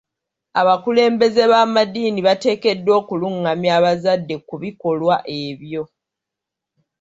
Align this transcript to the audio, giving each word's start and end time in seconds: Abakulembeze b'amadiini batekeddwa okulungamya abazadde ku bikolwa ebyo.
Abakulembeze 0.61 1.43
b'amadiini 1.51 2.19
batekeddwa 2.27 2.91
okulungamya 3.01 3.71
abazadde 3.79 4.35
ku 4.47 4.55
bikolwa 4.63 5.15
ebyo. 5.43 5.83